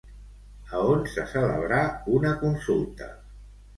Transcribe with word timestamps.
A 0.77 0.79
on 0.93 1.03
se 1.17 1.25
celebrà 1.33 1.83
una 2.17 2.33
consulta? 2.43 3.11